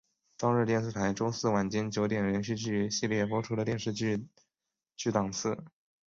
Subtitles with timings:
[0.35, 4.25] 朝日电视台周四晚间九点连续剧系列播出的电视连续
[4.97, 5.63] 剧档次。